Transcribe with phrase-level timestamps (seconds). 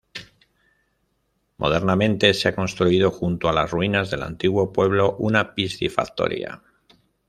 [1.57, 6.63] Modernamente se ha construido junto a las ruinas del antiguo pueblo una piscifactoría.